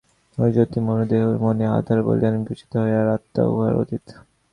[0.37, 4.05] ঐ জ্যোতির্ময় দেহই মনের আধার বলিয়া বিবেচিত হয়, আর আত্মা উহার অতীত।